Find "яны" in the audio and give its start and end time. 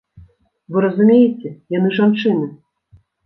1.77-1.93